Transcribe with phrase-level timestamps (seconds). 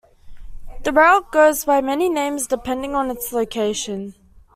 [0.83, 4.15] The route goes by many names depending on its location.